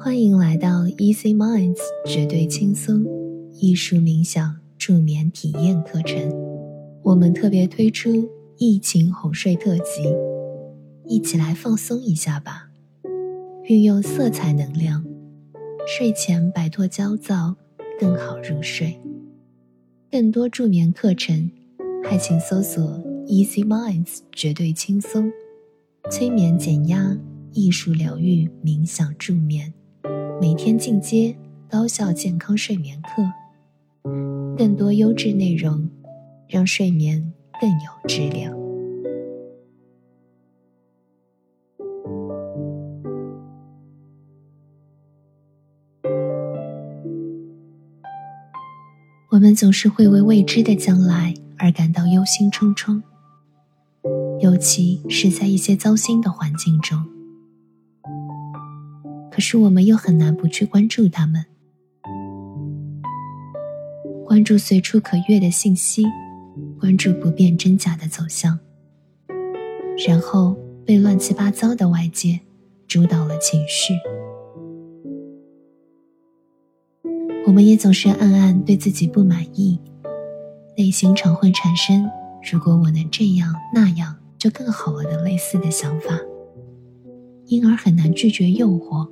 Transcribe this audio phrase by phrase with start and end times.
[0.00, 3.04] 欢迎来到 Easy Minds 绝对轻松
[3.52, 6.20] 艺术冥想助眠体验课程。
[7.02, 10.04] 我们特别推出疫情哄睡特辑，
[11.04, 12.70] 一起来放松一下吧！
[13.64, 15.04] 运用色彩能量，
[15.84, 17.56] 睡前摆脱焦躁，
[17.98, 18.96] 更好入睡。
[20.12, 21.50] 更多助眠课程，
[22.04, 22.80] 还请搜索
[23.26, 25.28] Easy Minds 绝对轻松
[26.08, 27.18] 催眠减压
[27.52, 29.74] 艺术疗愈冥想助眠。
[30.40, 31.36] 每天进阶
[31.68, 33.22] 高效健康睡眠课，
[34.56, 35.90] 更多优质内容，
[36.46, 38.56] 让睡眠更有质量。
[49.30, 53.02] 我们总是会为未知的将来而感到忧心忡忡，
[54.40, 57.17] 尤其是在一些糟心的环境中。
[59.38, 61.44] 可是我们又很难不去关注他们，
[64.26, 66.04] 关注随处可阅的信息，
[66.80, 68.58] 关注不辨真假的走向，
[70.08, 72.40] 然后被乱七八糟的外界
[72.88, 73.94] 主导了情绪。
[77.46, 79.78] 我们也总是暗暗对自己不满意，
[80.76, 82.10] 内心常会产生
[82.52, 86.18] “如果我能这样那样就更好了”的类似的想法，
[87.46, 89.08] 因而很难拒绝诱惑。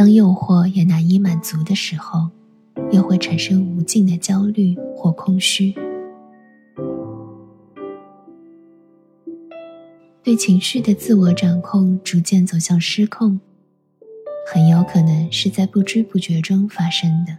[0.00, 2.30] 当诱惑也难以满足的时候，
[2.90, 5.74] 又会产生无尽的焦虑或空虚。
[10.22, 13.38] 对情绪的自我掌控逐渐走向失控，
[14.50, 17.36] 很有可能是在不知不觉中发生的。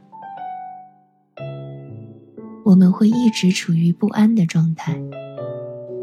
[2.64, 4.94] 我们会一直处于不安的状态，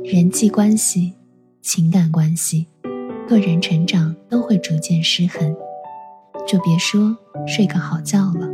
[0.02, 1.14] 人际关系、
[1.62, 2.66] 情感关系、
[3.28, 5.54] 个人成长都会逐渐失衡。
[6.46, 8.48] 就别说睡个好觉了。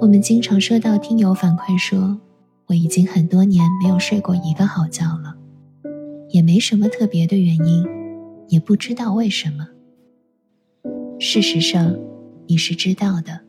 [0.00, 2.18] 我们经常收到听友反馈说，
[2.66, 5.36] 我已经很多年没有睡过一个好觉了，
[6.30, 7.84] 也没什么特别的原因，
[8.48, 9.66] 也不知道为什么。
[11.18, 11.96] 事实上，
[12.46, 13.40] 你是知道的。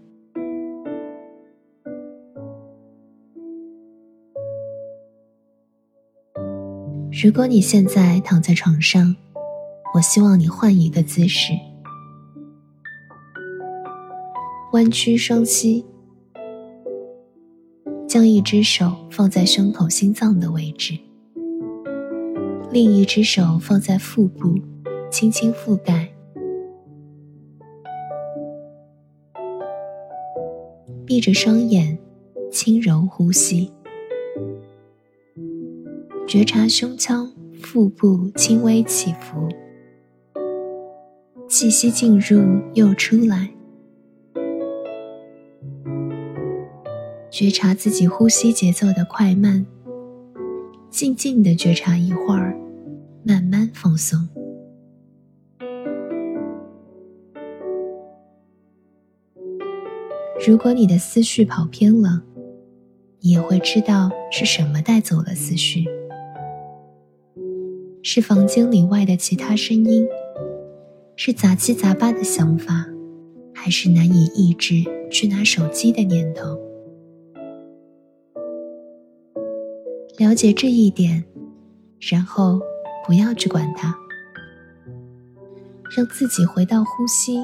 [7.21, 9.15] 如果你现在躺在床上，
[9.91, 11.51] 我希望你换一个姿势，
[14.71, 15.83] 弯曲双膝，
[18.07, 20.97] 将一只手放在胸口心脏的位置，
[22.71, 24.59] 另一只手放在腹部，
[25.09, 26.13] 轻轻覆盖，
[31.03, 31.97] 闭着双眼，
[32.51, 33.71] 轻柔呼吸，
[36.27, 37.29] 觉察胸腔、
[37.59, 39.49] 腹部轻微起伏。
[41.59, 43.49] 气息进入又出来，
[47.29, 49.65] 觉察自己呼吸节奏的快慢，
[50.89, 52.57] 静静的觉察一会儿，
[53.25, 54.25] 慢慢放松。
[60.47, 62.23] 如果你的思绪跑偏了，
[63.19, 65.83] 你也会知道是什么带走了思绪，
[68.01, 70.07] 是房间里外的其他声音。
[71.21, 72.85] 是杂七杂八的想法，
[73.53, 76.57] 还是难以抑制去拿手机的念头？
[80.17, 81.25] 了解这一点，
[81.99, 82.61] 然后
[83.05, 83.93] 不要去管它，
[85.93, 87.39] 让自己回到呼吸，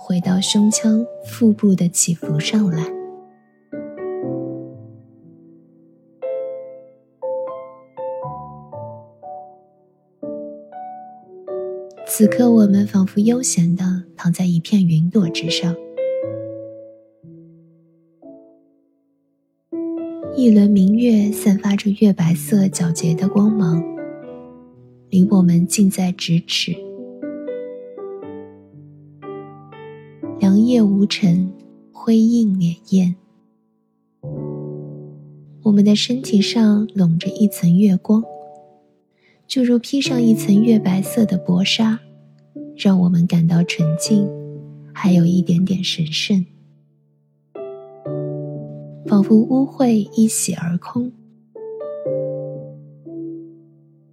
[0.00, 2.92] 回到胸腔、腹部的起伏上来。
[12.08, 15.74] 此刻，我们仿佛悠闲地躺在一片云朵之上，
[20.36, 23.82] 一轮明月散发着月白色皎洁的光芒，
[25.10, 26.76] 离我们近在咫尺。
[30.38, 31.52] 凉夜无尘，
[31.92, 33.14] 辉映潋滟，
[35.64, 38.22] 我们的身体上笼着一层月光，
[39.46, 42.00] 就如披上一层月白色的薄纱。
[42.76, 44.28] 让我们感到纯净，
[44.92, 46.44] 还有一点点神圣，
[49.06, 51.10] 仿佛污秽一洗而空，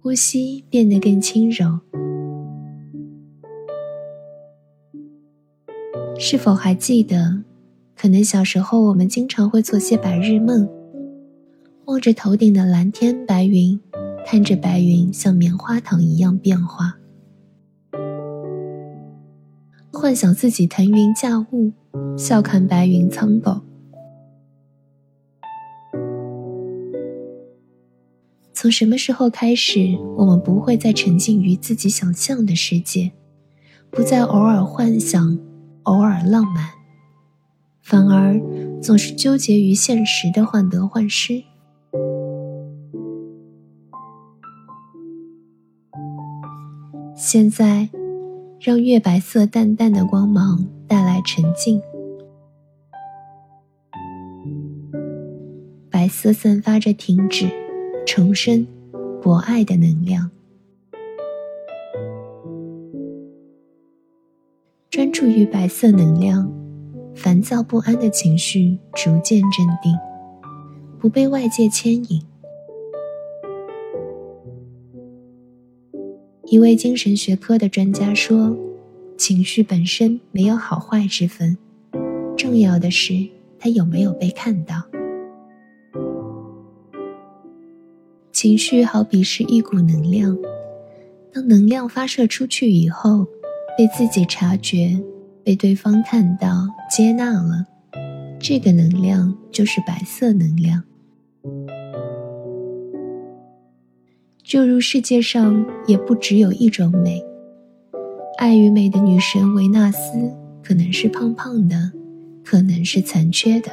[0.00, 1.78] 呼吸变得更轻柔。
[6.18, 7.42] 是否还记得，
[7.94, 10.66] 可能小时候我们经常会做些白日梦，
[11.84, 13.78] 望着头顶的蓝天白云，
[14.26, 16.96] 看着白云像棉花糖一样变化。
[19.92, 21.72] 幻想自己腾云驾雾，
[22.16, 23.60] 笑看白云苍狗。
[28.52, 33.12] 从什么时候开始，我们不会再沉浸于自己想象的世界，
[33.90, 35.38] 不再偶尔幻想，
[35.82, 36.70] 偶尔浪漫，
[37.82, 38.40] 反而
[38.80, 41.44] 总是纠结于现实的患得患失？
[47.26, 47.88] 现在，
[48.60, 51.80] 让月白色淡淡的光芒带来沉静，
[55.88, 57.48] 白色散发着停止。
[58.04, 58.66] 重生、
[59.22, 60.30] 博爱的能量，
[64.90, 66.52] 专注于白色能量，
[67.14, 69.96] 烦躁不安的情绪逐渐镇定，
[70.98, 72.22] 不被外界牵引。
[76.46, 78.56] 一位精神学科的专家说
[79.16, 81.56] ：“情绪本身没有好坏之分，
[82.36, 83.14] 重要的是
[83.58, 84.82] 它有没有被看到。”
[88.30, 90.36] 情绪好比是一股能量，
[91.32, 93.26] 当能量发射出去以后，
[93.78, 95.00] 被自己察觉，
[95.42, 97.64] 被对方看到、接纳了，
[98.38, 100.82] 这个能量就是白色能量。
[104.44, 107.24] 就如世界上也不只有一种美，
[108.36, 110.30] 爱与美的女神维纳斯
[110.62, 111.90] 可能是胖胖的，
[112.44, 113.72] 可能是残缺的，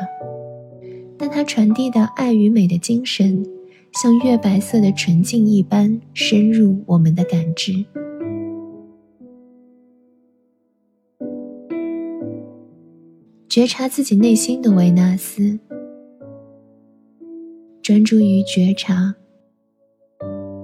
[1.17, 3.45] 但她传递的爱与美的精神。
[4.01, 7.73] 像月白色的纯净一般深入我们的感知，
[13.49, 15.59] 觉察自己内心的维纳斯，
[17.81, 19.13] 专注于觉察，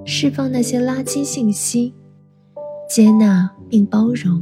[0.09, 1.93] 释放那些垃圾信息，
[2.89, 4.41] 接纳并包容。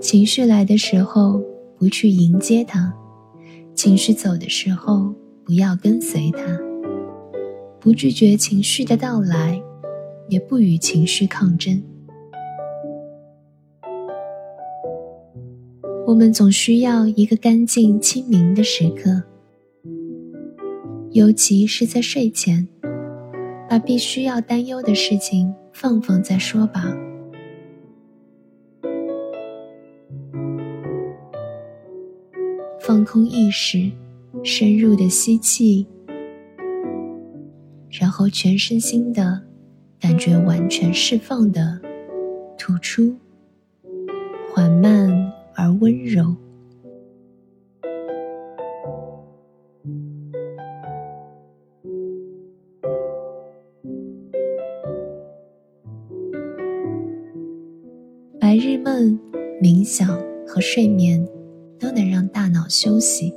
[0.00, 1.42] 情绪来的时候，
[1.76, 2.94] 不去迎接它。
[3.74, 5.12] 情绪走的时候，
[5.44, 6.56] 不要跟随它，
[7.80, 9.60] 不拒绝情绪的到来，
[10.28, 11.82] 也不与情绪抗争。
[16.06, 19.20] 我们总需要一个干净清明的时刻，
[21.14, 22.66] 尤其是在睡前，
[23.70, 26.92] 把必须要担忧的事情放放再说吧。
[32.80, 33.88] 放空意识，
[34.42, 35.86] 深入的吸气，
[37.88, 39.40] 然后全身心的
[40.00, 41.80] 感觉完全释放的
[42.58, 43.14] 吐出，
[44.52, 45.08] 缓慢
[45.54, 46.34] 而温柔。
[58.54, 59.18] 白日梦、
[59.60, 60.06] 冥想
[60.46, 61.28] 和睡眠。
[61.80, 63.34] 都能让大脑休息，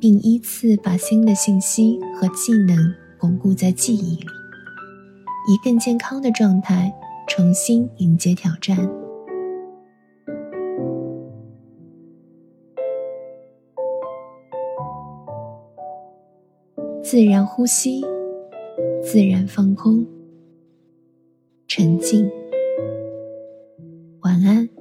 [0.00, 2.74] 并依次把新的信息和技能
[3.20, 4.26] 巩固在记忆里，
[5.46, 6.90] 以更健康的状态
[7.28, 8.78] 重新迎接挑战。
[17.02, 18.02] 自然呼吸，
[19.02, 20.04] 自然放空，
[21.68, 22.28] 沉静。
[24.38, 24.77] 晚安。